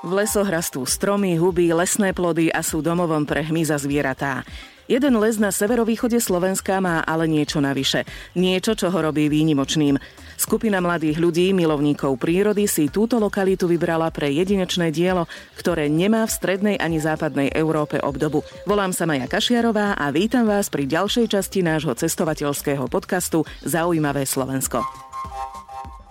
V 0.00 0.16
lesoch 0.16 0.48
rastú 0.48 0.88
stromy, 0.88 1.36
huby, 1.36 1.76
lesné 1.76 2.16
plody 2.16 2.48
a 2.48 2.64
sú 2.64 2.80
domovom 2.80 3.28
pre 3.28 3.44
hmyza 3.44 3.76
zvieratá. 3.76 4.48
Jeden 4.88 5.20
les 5.20 5.36
na 5.36 5.52
severovýchode 5.52 6.16
Slovenska 6.16 6.80
má 6.80 7.04
ale 7.04 7.28
niečo 7.28 7.60
navyše. 7.60 8.08
Niečo, 8.32 8.72
čo 8.72 8.88
ho 8.88 8.96
robí 8.96 9.28
výnimočným. 9.28 10.00
Skupina 10.40 10.80
mladých 10.80 11.20
ľudí, 11.20 11.52
milovníkov 11.52 12.16
prírody, 12.16 12.64
si 12.64 12.88
túto 12.88 13.20
lokalitu 13.20 13.68
vybrala 13.68 14.08
pre 14.08 14.32
jedinečné 14.32 14.88
dielo, 14.88 15.28
ktoré 15.60 15.92
nemá 15.92 16.24
v 16.24 16.32
strednej 16.32 16.76
ani 16.80 16.96
západnej 16.96 17.52
Európe 17.52 18.00
obdobu. 18.00 18.40
Volám 18.64 18.96
sa 18.96 19.04
Maja 19.04 19.28
Kašiarová 19.28 20.00
a 20.00 20.08
vítam 20.08 20.48
vás 20.48 20.72
pri 20.72 20.88
ďalšej 20.88 21.28
časti 21.28 21.60
nášho 21.60 21.92
cestovateľského 21.92 22.88
podcastu 22.88 23.44
Zaujímavé 23.68 24.24
Slovensko. 24.24 25.09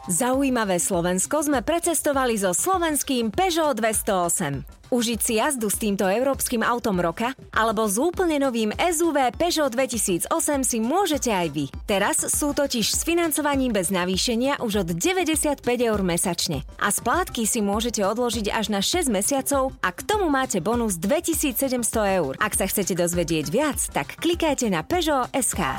Zaujímavé 0.10 0.82
Slovensko 0.82 1.46
sme 1.46 1.62
precestovali 1.62 2.34
so 2.34 2.50
slovenským 2.50 3.30
Peugeot 3.30 3.78
208. 3.78 4.90
Užiť 4.90 5.20
si 5.22 5.38
jazdu 5.38 5.70
s 5.70 5.78
týmto 5.78 6.10
európskym 6.10 6.66
autom 6.66 6.98
roka 6.98 7.38
alebo 7.54 7.86
s 7.86 8.02
úplne 8.02 8.42
novým 8.42 8.74
SUV 8.74 9.30
Peugeot 9.38 9.70
2008 9.70 10.26
si 10.66 10.82
môžete 10.82 11.30
aj 11.30 11.48
vy. 11.54 11.70
Teraz 11.86 12.26
sú 12.26 12.58
totiž 12.58 12.90
s 12.90 13.06
financovaním 13.06 13.70
bez 13.70 13.94
navýšenia 13.94 14.66
už 14.66 14.82
od 14.82 14.98
95 14.98 15.62
eur 15.62 16.02
mesačne. 16.02 16.66
A 16.82 16.90
splátky 16.90 17.46
si 17.46 17.62
môžete 17.62 18.02
odložiť 18.02 18.50
až 18.50 18.74
na 18.74 18.82
6 18.82 19.14
mesiacov 19.14 19.78
a 19.86 19.94
k 19.94 20.10
tomu 20.10 20.34
máte 20.34 20.58
bonus 20.58 20.98
2700 20.98 21.86
eur. 22.18 22.34
Ak 22.42 22.58
sa 22.58 22.66
chcete 22.66 22.98
dozvedieť 22.98 23.46
viac, 23.54 23.78
tak 23.94 24.18
klikajte 24.18 24.74
na 24.74 24.82
Peugeot 24.82 25.30
SK. 25.38 25.70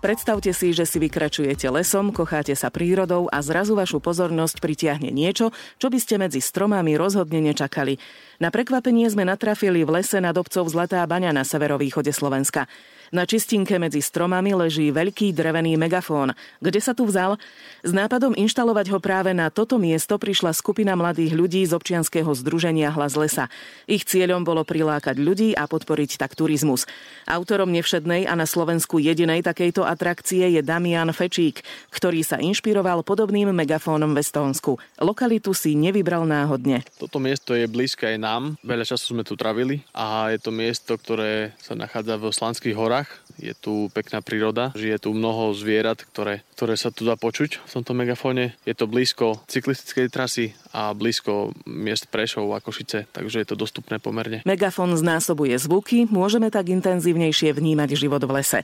Predstavte 0.00 0.56
si, 0.56 0.72
že 0.72 0.88
si 0.88 0.96
vykračujete 0.96 1.68
lesom, 1.68 2.08
kocháte 2.08 2.56
sa 2.56 2.72
prírodou 2.72 3.28
a 3.28 3.44
zrazu 3.44 3.76
vašu 3.76 4.00
pozornosť 4.00 4.56
pritiahne 4.56 5.12
niečo, 5.12 5.52
čo 5.76 5.92
by 5.92 5.98
ste 6.00 6.16
medzi 6.16 6.40
stromami 6.40 6.96
rozhodne 6.96 7.44
nečakali. 7.44 8.00
Na 8.40 8.48
prekvapenie 8.48 9.12
sme 9.12 9.28
natrafili 9.28 9.84
v 9.84 10.00
lese 10.00 10.16
nad 10.24 10.32
obcov 10.40 10.72
Zlatá 10.72 11.04
baňa 11.04 11.36
na 11.36 11.44
severovýchode 11.44 12.16
Slovenska. 12.16 12.64
Na 13.10 13.26
čistinke 13.26 13.74
medzi 13.82 13.98
stromami 13.98 14.54
leží 14.54 14.94
veľký 14.94 15.34
drevený 15.34 15.74
megafón. 15.74 16.30
Kde 16.62 16.78
sa 16.78 16.94
tu 16.94 17.10
vzal? 17.10 17.42
S 17.82 17.90
nápadom 17.90 18.38
inštalovať 18.38 18.86
ho 18.94 19.02
práve 19.02 19.34
na 19.34 19.50
toto 19.50 19.82
miesto 19.82 20.14
prišla 20.14 20.54
skupina 20.54 20.94
mladých 20.94 21.34
ľudí 21.34 21.66
z 21.66 21.74
občianskeho 21.74 22.30
združenia 22.30 22.94
Hlas 22.94 23.18
lesa. 23.18 23.50
Ich 23.90 24.06
cieľom 24.06 24.46
bolo 24.46 24.62
prilákať 24.62 25.18
ľudí 25.18 25.58
a 25.58 25.66
podporiť 25.66 26.22
tak 26.22 26.38
turizmus. 26.38 26.86
Autorom 27.26 27.74
nevšednej 27.74 28.30
a 28.30 28.38
na 28.38 28.46
Slovensku 28.46 29.02
jedinej 29.02 29.42
takejto 29.42 29.82
atrakcie 29.82 30.46
je 30.54 30.62
Damian 30.62 31.10
Fečík, 31.10 31.66
ktorý 31.90 32.22
sa 32.22 32.38
inšpiroval 32.38 33.02
podobným 33.02 33.50
megafónom 33.50 34.14
v 34.14 34.22
Estónsku. 34.22 34.78
Lokalitu 35.02 35.50
si 35.50 35.74
nevybral 35.74 36.30
náhodne. 36.30 36.86
Toto 36.94 37.18
miesto 37.18 37.58
je 37.58 37.66
blízke 37.66 38.06
aj 38.06 38.18
nám. 38.22 38.42
Veľa 38.62 38.86
času 38.86 39.18
sme 39.18 39.26
tu 39.26 39.34
travili 39.34 39.82
a 39.90 40.30
je 40.30 40.38
to 40.38 40.54
miesto, 40.54 40.94
ktoré 40.94 41.58
sa 41.58 41.74
nachádza 41.74 42.14
v 42.14 42.30
Slanských 42.30 42.78
horách. 42.78 42.99
Je 43.40 43.56
tu 43.56 43.88
pekná 43.96 44.20
príroda, 44.20 44.70
žije 44.76 45.08
tu 45.08 45.16
mnoho 45.16 45.56
zvierat, 45.56 46.04
ktoré, 46.04 46.44
ktoré 46.52 46.76
sa 46.76 46.92
tu 46.92 47.08
dá 47.08 47.16
počuť 47.16 47.64
v 47.64 47.70
tomto 47.80 47.96
megafóne. 47.96 48.52
Je 48.68 48.76
to 48.76 48.84
blízko 48.84 49.40
cyklistickej 49.48 50.12
trasy 50.12 50.52
a 50.76 50.92
blízko 50.92 51.56
miest 51.64 52.12
Prešov 52.12 52.52
a 52.52 52.60
Košice, 52.60 53.08
takže 53.08 53.40
je 53.40 53.48
to 53.48 53.56
dostupné 53.56 53.96
pomerne. 53.96 54.44
Megafón 54.44 54.92
znásobuje 54.92 55.56
zvuky, 55.56 56.04
môžeme 56.12 56.52
tak 56.52 56.68
intenzívnejšie 56.68 57.56
vnímať 57.56 57.96
život 57.96 58.20
v 58.20 58.44
lese. 58.44 58.60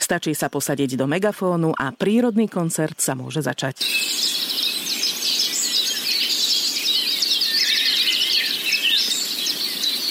Stačí 0.00 0.32
sa 0.32 0.48
posadiť 0.48 0.96
do 0.96 1.04
megafónu 1.04 1.76
a 1.76 1.92
prírodný 1.92 2.48
koncert 2.48 2.96
sa 3.02 3.12
môže 3.12 3.44
začať. 3.44 3.84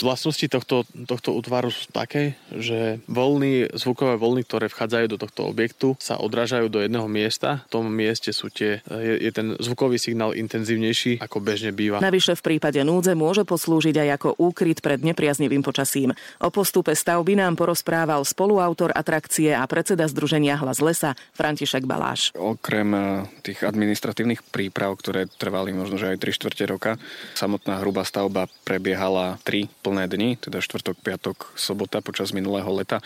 Vlastnosti 0.03 0.45
tohto, 0.47 0.88
tohto 1.08 1.36
útvaru 1.36 1.69
sú 1.69 1.89
také, 1.92 2.39
že 2.53 3.03
voľny, 3.05 3.72
zvukové 3.75 4.16
voľny, 4.16 4.48
ktoré 4.48 4.71
vchádzajú 4.71 5.05
do 5.11 5.17
tohto 5.20 5.42
objektu, 5.48 5.93
sa 5.99 6.17
odrážajú 6.17 6.71
do 6.71 6.80
jedného 6.82 7.05
miesta. 7.05 7.64
V 7.70 7.80
tom 7.80 7.86
mieste 7.87 8.32
sú 8.32 8.52
tie, 8.52 8.82
je, 8.88 9.15
je 9.20 9.32
ten 9.32 9.55
zvukový 9.59 10.02
signál 10.02 10.36
intenzívnejší, 10.36 11.20
ako 11.21 11.38
bežne 11.43 11.71
býva. 11.76 12.02
Navyše 12.02 12.39
v 12.39 12.45
prípade 12.45 12.80
núdze 12.82 13.14
môže 13.14 13.43
poslúžiť 13.43 13.95
aj 13.99 14.09
ako 14.20 14.30
úkryt 14.39 14.80
pred 14.80 15.04
nepriaznivým 15.04 15.61
počasím. 15.61 16.15
O 16.39 16.49
postupe 16.49 16.95
stavby 16.95 17.38
nám 17.38 17.59
porozprával 17.59 18.23
spoluautor 18.23 18.95
atrakcie 18.95 19.52
a 19.54 19.64
predseda 19.67 20.08
Združenia 20.08 20.55
Hlas 20.58 20.80
lesa 20.80 21.14
František 21.36 21.83
Baláš. 21.83 22.32
Okrem 22.36 22.89
eh, 22.95 23.04
tých 23.43 23.61
administratívnych 23.64 24.42
príprav, 24.48 24.95
ktoré 24.98 25.27
trvali 25.27 25.76
možno 25.76 25.99
že 25.99 26.15
aj 26.15 26.21
3 26.23 26.38
čtvrte 26.39 26.64
roka, 26.70 26.92
samotná 27.36 27.83
hrubá 27.83 28.08
stavba 28.08 28.48
prebiehala 28.64 29.36
3 29.43 29.67
plné 29.89 30.05
dni, 30.05 30.38
teda 30.38 30.61
štvrtok, 30.61 31.02
piatok, 31.02 31.58
sobota 31.58 31.98
počas 32.05 32.30
minulého 32.30 32.70
leta. 32.70 33.02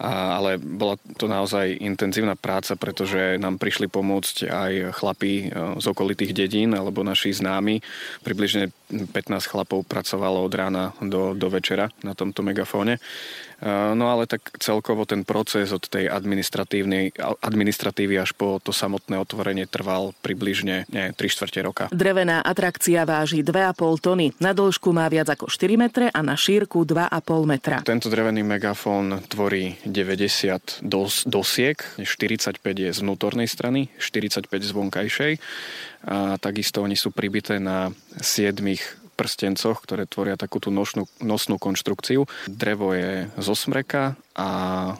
A, 0.00 0.40
ale 0.40 0.56
bola 0.56 0.96
to 1.20 1.28
naozaj 1.28 1.76
intenzívna 1.76 2.40
práca, 2.40 2.72
pretože 2.72 3.36
nám 3.36 3.60
prišli 3.60 3.92
pomôcť 3.92 4.48
aj 4.48 4.72
chlapí 4.96 5.52
e, 5.52 5.76
z 5.76 5.86
okolitých 5.92 6.32
dedín 6.32 6.72
alebo 6.72 7.04
naši 7.04 7.36
známi. 7.36 7.84
Približne 8.24 8.72
15 8.88 9.12
chlapov 9.44 9.84
pracovalo 9.84 10.40
od 10.40 10.52
rána 10.56 10.96
do, 11.04 11.36
do 11.36 11.52
večera 11.52 11.92
na 12.00 12.16
tomto 12.16 12.40
megafóne. 12.40 12.96
Eh, 13.62 13.94
no 13.94 14.10
ale 14.10 14.26
tak 14.26 14.58
celkovo 14.58 15.06
ten 15.06 15.22
proces 15.22 15.70
od 15.70 15.86
tej 15.86 16.10
administratívnej, 16.10 17.14
administratívy 17.46 18.18
až 18.18 18.34
po 18.34 18.58
to 18.58 18.74
samotné 18.74 19.14
otvorenie 19.22 19.70
trval 19.70 20.18
približne 20.18 20.90
nie, 20.90 21.14
3 21.14 21.14
čtvrte 21.14 21.62
roka. 21.62 21.84
Drevená 21.94 22.42
atrakcia 22.42 23.06
váži 23.06 23.46
2,5 23.46 24.02
tony. 24.02 24.34
Na 24.42 24.50
dĺžku 24.50 24.90
má 24.90 25.06
viac 25.06 25.30
ako 25.30 25.46
4 25.46 25.78
metre 25.78 26.10
a 26.10 26.20
na 26.26 26.34
šírku 26.34 26.82
2,5 26.82 27.46
metra. 27.46 27.76
Tento 27.86 28.10
drevený 28.10 28.42
megafón 28.42 29.22
tvorí 29.30 29.78
90 29.86 30.82
dos, 30.82 31.22
dosiek, 31.22 31.78
45 32.02 32.58
je 32.58 32.90
z 32.90 32.98
vnútornej 32.98 33.46
strany, 33.46 33.94
45 34.02 34.50
z 34.58 34.72
vonkajšej. 34.74 35.32
A 36.02 36.34
takisto 36.42 36.82
oni 36.82 36.98
sú 36.98 37.14
pribité 37.14 37.62
na 37.62 37.94
7 38.18 38.58
prstencoch, 39.22 39.78
ktoré 39.78 40.10
tvoria 40.10 40.34
takúto 40.34 40.74
nosnú, 40.74 41.06
nosnú 41.22 41.62
konštrukciu. 41.62 42.26
Drevo 42.50 42.90
je 42.98 43.30
zo 43.38 43.54
smreka 43.54 44.18
a 44.32 44.48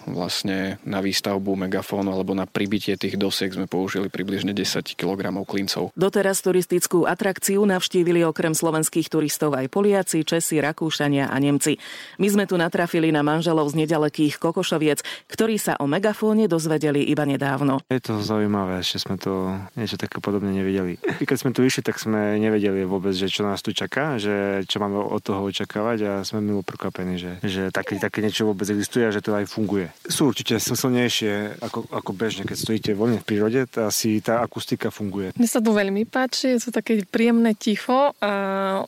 vlastne 0.04 0.76
na 0.84 1.00
výstavbu 1.00 1.56
megafónu 1.56 2.12
alebo 2.12 2.36
na 2.36 2.44
pribitie 2.44 3.00
tých 3.00 3.16
dosiek 3.16 3.48
sme 3.48 3.64
použili 3.64 4.12
približne 4.12 4.52
10 4.52 4.92
kg 4.92 5.32
klincov. 5.48 5.88
Doteraz 5.96 6.44
turistickú 6.44 7.08
atrakciu 7.08 7.64
navštívili 7.64 8.20
okrem 8.28 8.52
slovenských 8.52 9.08
turistov 9.08 9.56
aj 9.56 9.72
Poliaci, 9.72 10.20
Česi, 10.28 10.60
Rakúšania 10.60 11.32
a 11.32 11.36
Nemci. 11.40 11.80
My 12.20 12.28
sme 12.28 12.44
tu 12.44 12.60
natrafili 12.60 13.08
na 13.08 13.24
manželov 13.24 13.72
z 13.72 13.88
nedalekých 13.88 14.36
Kokošoviec, 14.36 15.00
ktorí 15.32 15.56
sa 15.56 15.80
o 15.80 15.88
megafóne 15.88 16.44
dozvedeli 16.44 17.08
iba 17.08 17.24
nedávno. 17.24 17.80
Je 17.88 18.04
to 18.04 18.20
zaujímavé, 18.20 18.84
že 18.84 19.00
sme 19.00 19.16
to 19.16 19.56
niečo 19.80 19.96
také 19.96 20.20
podobne 20.20 20.52
nevideli. 20.52 21.00
Keď 21.00 21.36
sme 21.40 21.56
tu 21.56 21.64
išli, 21.64 21.80
tak 21.80 21.96
sme 21.96 22.36
nevedeli 22.36 22.84
vôbec, 22.84 23.16
že 23.16 23.32
čo 23.32 23.48
nás 23.48 23.64
tu 23.64 23.72
čaká, 23.72 24.20
že 24.20 24.66
čo 24.68 24.76
máme 24.76 25.00
od 25.00 25.24
toho 25.24 25.48
očakávať 25.48 25.98
a 26.04 26.12
sme 26.20 26.44
mimo 26.44 26.60
prekvapení, 26.60 27.16
že, 27.16 27.32
že 27.40 27.72
také, 27.72 27.96
také 27.96 28.20
niečo 28.20 28.44
vôbec 28.44 28.68
existuje 28.68 29.08
a 29.08 29.14
že 29.14 29.21
to 29.22 29.38
aj 29.38 29.46
funguje. 29.46 29.88
Sú 30.10 30.28
určite 30.28 30.58
silnejšie 30.58 31.62
ako, 31.62 31.86
ako 31.88 32.10
bežne, 32.12 32.42
keď 32.42 32.56
stojíte 32.58 32.90
voľne 32.98 33.22
v 33.22 33.26
prírode, 33.26 33.60
tá 33.70 33.88
si 33.94 34.18
tá 34.18 34.42
akustika 34.42 34.90
funguje. 34.90 35.32
Mne 35.38 35.48
sa 35.48 35.62
tu 35.62 35.70
veľmi 35.70 36.02
páči, 36.04 36.58
je 36.58 36.68
to 36.68 36.70
také 36.74 37.00
príjemné 37.06 37.54
ticho 37.54 38.12
a 38.18 38.32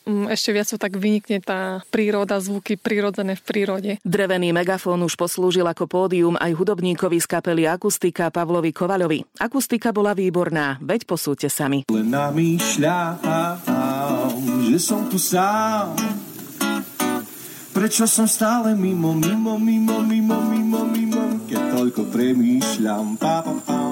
mm, 0.03 0.35
ešte 0.35 0.51
viac 0.51 0.67
to 0.67 0.79
tak 0.81 0.99
vynikne 0.99 1.39
tá 1.39 1.87
príroda, 1.89 2.43
zvuky 2.43 2.75
prirodzené 2.75 3.39
v 3.39 3.43
prírode. 3.47 3.93
Drevený 4.03 4.51
megafón 4.51 5.01
už 5.07 5.15
poslúžil 5.15 5.65
ako 5.65 5.87
pódium 5.87 6.35
aj 6.35 6.51
hudobníkovi 6.57 7.23
z 7.23 7.27
kapely 7.31 7.65
Akustika 7.71 8.33
Pavlovi 8.35 8.75
Kovaľovi. 8.75 9.39
Akustika 9.39 9.95
bola 9.95 10.17
výborná, 10.17 10.83
veď 10.83 11.07
posúďte 11.07 11.49
sami. 11.53 11.87
Len 11.87 12.09
namýšľam, 12.11 13.21
že 14.67 14.79
som 14.81 15.07
tu 15.07 15.21
sám 15.21 16.24
Prečo 17.75 18.07
som 18.07 18.31
stále 18.31 18.79
mimo, 18.79 19.19
mimo, 19.19 19.59
mimo, 19.59 19.99
mimo, 19.99 20.39
mimo, 20.47 20.81
mimo, 20.87 21.23
keď 21.51 21.61
toľko 21.75 22.07
premýšľam, 22.15 23.19
pa, 23.19 23.43
pa, 23.43 23.51
pa. 23.67 23.84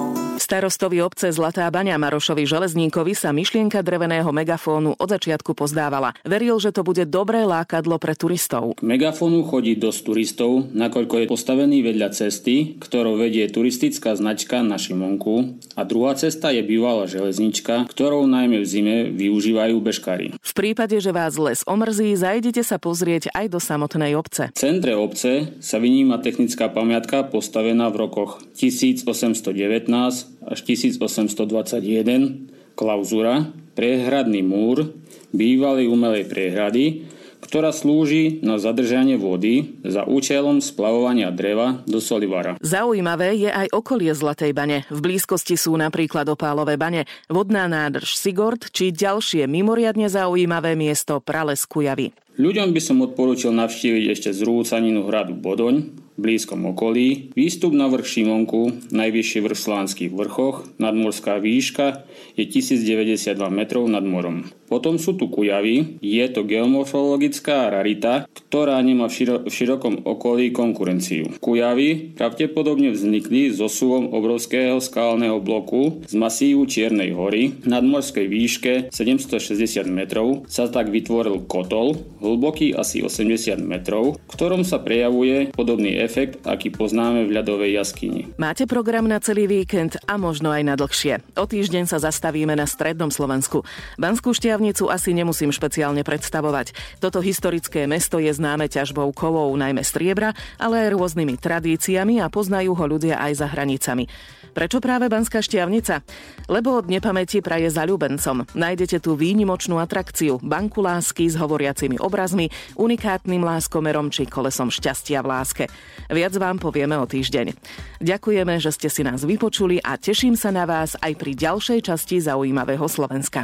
Starostovi 0.43 0.99
obce 0.99 1.31
Zlatá 1.31 1.71
Baňa 1.71 1.95
Marošovi 1.95 2.43
Železníkovi 2.43 3.15
sa 3.15 3.31
myšlienka 3.31 3.79
dreveného 3.79 4.27
megafónu 4.35 4.91
od 4.99 5.07
začiatku 5.07 5.55
pozdávala. 5.55 6.11
Veril, 6.27 6.59
že 6.59 6.75
to 6.75 6.83
bude 6.83 7.07
dobré 7.07 7.47
lákadlo 7.47 7.95
pre 7.95 8.11
turistov. 8.11 8.75
K 8.75 8.83
megafónu 8.83 9.47
chodí 9.47 9.79
dosť 9.79 9.99
turistov, 10.03 10.67
nakoľko 10.75 11.23
je 11.23 11.31
postavený 11.31 11.87
vedľa 11.87 12.11
cesty, 12.11 12.75
ktorou 12.75 13.15
vedie 13.15 13.47
turistická 13.47 14.19
značka 14.19 14.59
na 14.59 14.75
Šimonku 14.75 15.63
a 15.79 15.87
druhá 15.87 16.11
cesta 16.19 16.51
je 16.51 16.59
bývalá 16.59 17.07
železnička, 17.07 17.87
ktorou 17.87 18.27
najmä 18.27 18.59
v 18.59 18.67
zime 18.67 18.95
využívajú 19.15 19.79
bežkári. 19.79 20.35
V 20.43 20.51
prípade, 20.51 20.99
že 20.99 21.15
vás 21.15 21.39
les 21.39 21.63
omrzí, 21.63 22.19
zajdete 22.19 22.67
sa 22.67 22.83
pozrieť 22.83 23.31
aj 23.31 23.47
do 23.47 23.63
samotnej 23.63 24.19
obce. 24.19 24.51
V 24.51 24.59
centre 24.59 24.91
obce 24.91 25.55
sa 25.63 25.79
vyníma 25.79 26.19
technická 26.19 26.67
pamiatka 26.67 27.23
postavená 27.31 27.87
v 27.87 27.95
rokoch 27.95 28.43
1819 28.59 30.33
až 30.47 30.59
1821 30.67 32.73
klauzura, 32.73 33.53
prehradný 33.77 34.41
múr 34.41 34.97
bývalej 35.33 35.89
umelej 35.89 36.29
priehrady, 36.29 37.09
ktorá 37.43 37.75
slúži 37.75 38.39
na 38.39 38.55
zadržanie 38.55 39.19
vody 39.19 39.77
za 39.83 40.07
účelom 40.07 40.63
splavovania 40.63 41.27
dreva 41.29 41.83
do 41.83 41.99
solivara. 41.99 42.55
Zaujímavé 42.63 43.35
je 43.35 43.51
aj 43.51 43.67
okolie 43.75 44.15
Zlatej 44.15 44.55
bane. 44.55 44.87
V 44.87 44.99
blízkosti 45.03 45.59
sú 45.59 45.75
napríklad 45.75 46.23
opálové 46.31 46.79
bane, 46.79 47.03
vodná 47.27 47.67
nádrž 47.67 48.15
Sigord 48.15 48.71
či 48.71 48.95
ďalšie 48.95 49.43
mimoriadne 49.45 50.07
zaujímavé 50.07 50.79
miesto 50.79 51.19
Prales 51.19 51.67
Kujavy. 51.67 52.15
Ľuďom 52.33 52.73
by 52.73 52.81
som 52.81 52.97
odporúčil 53.05 53.53
navštíviť 53.53 54.05
ešte 54.09 54.29
zrúcaninu 54.33 55.05
hradu 55.05 55.37
Bodoň, 55.37 56.02
blízkom 56.17 56.65
okolí, 56.65 57.33
výstup 57.35 57.73
na 57.73 57.87
vrch 57.87 58.07
Šimonku, 58.07 58.93
najvyšší 58.93 59.39
vrch 59.41 59.57
v 59.57 59.63
Slánskych 59.65 60.11
vrchoch, 60.13 60.67
nadmorská 60.79 61.37
výška 61.37 62.05
je 62.37 62.45
1092 62.45 63.49
metrov 63.49 63.89
nad 63.89 64.05
morom. 64.05 64.45
Potom 64.73 64.97
sú 64.97 65.13
tu 65.13 65.29
kujavy, 65.29 66.01
je 66.01 66.25
to 66.33 66.49
geomorfologická 66.49 67.69
rarita, 67.69 68.25
ktorá 68.33 68.81
nemá 68.81 69.05
v, 69.05 69.13
širo- 69.21 69.45
v 69.45 69.53
širokom 69.53 70.01
okolí 70.01 70.49
konkurenciu. 70.49 71.37
Kujavy 71.37 72.17
pravdepodobne 72.17 72.89
vznikli 72.89 73.53
so 73.53 73.69
súvom 73.69 74.09
obrovského 74.09 74.81
skalného 74.81 75.37
bloku 75.45 76.01
z 76.09 76.17
masívu 76.17 76.65
Čiernej 76.65 77.13
hory 77.13 77.53
nad 77.69 77.85
morskej 77.85 78.25
výške 78.25 78.73
760 78.89 79.85
metrov 79.93 80.49
sa 80.49 80.65
tak 80.65 80.89
vytvoril 80.89 81.45
kotol, 81.45 81.93
hlboký 82.17 82.73
asi 82.73 83.05
80 83.05 83.61
metrov, 83.61 84.17
v 84.17 84.33
ktorom 84.33 84.65
sa 84.65 84.81
prejavuje 84.81 85.53
podobný 85.53 86.01
efekt, 86.01 86.41
aký 86.49 86.73
poznáme 86.73 87.29
v 87.29 87.33
ľadovej 87.37 87.77
jaskyni. 87.77 88.33
Máte 88.41 88.65
program 88.65 89.05
na 89.05 89.21
celý 89.21 89.45
víkend 89.45 90.01
a 90.09 90.17
možno 90.17 90.49
aj 90.49 90.65
na 90.65 90.73
dlhšie. 90.73 91.21
O 91.37 91.45
týždeň 91.45 91.85
sa 91.85 92.01
zastavíme 92.01 92.57
na 92.57 92.65
strednom 92.65 93.13
Slovensku. 93.13 93.61
Banskú 94.01 94.33
šťavnicu 94.33 94.62
Štiavnicu 94.63 94.87
asi 94.95 95.11
nemusím 95.11 95.51
špeciálne 95.51 96.07
predstavovať. 96.07 96.71
Toto 97.03 97.19
historické 97.19 97.83
mesto 97.83 98.15
je 98.15 98.31
známe 98.31 98.71
ťažbou 98.71 99.11
kovov, 99.11 99.51
najmä 99.59 99.83
striebra, 99.83 100.31
ale 100.55 100.87
aj 100.87 100.95
rôznymi 100.95 101.35
tradíciami 101.35 102.23
a 102.23 102.31
poznajú 102.31 102.71
ho 102.71 102.85
ľudia 102.87 103.19
aj 103.19 103.43
za 103.43 103.51
hranicami. 103.51 104.07
Prečo 104.55 104.79
práve 104.79 105.11
Banská 105.11 105.43
Štiavnica? 105.43 105.99
Lebo 106.47 106.79
od 106.79 106.87
nepamäti 106.87 107.43
praje 107.43 107.75
za 107.75 107.83
ľubencom. 107.83 108.55
Nájdete 108.55 109.03
tu 109.03 109.19
výnimočnú 109.19 109.83
atrakciu, 109.83 110.39
banku 110.39 110.79
lásky 110.79 111.27
s 111.27 111.35
hovoriacimi 111.35 111.99
obrazmi, 111.99 112.47
unikátnym 112.79 113.43
láskomerom 113.43 114.15
či 114.15 114.31
kolesom 114.31 114.71
šťastia 114.71 115.19
v 115.19 115.27
láske. 115.27 115.63
Viac 116.07 116.39
vám 116.39 116.55
povieme 116.55 116.95
o 116.95 117.03
týždeň. 117.03 117.51
Ďakujeme, 117.99 118.63
že 118.63 118.71
ste 118.71 118.87
si 118.87 119.03
nás 119.03 119.27
vypočuli 119.27 119.83
a 119.83 119.99
teším 119.99 120.39
sa 120.39 120.55
na 120.55 120.63
vás 120.63 120.95
aj 121.03 121.19
pri 121.19 121.35
ďalšej 121.35 121.83
časti 121.83 122.23
zaujímavého 122.23 122.87
Slovenska. 122.87 123.43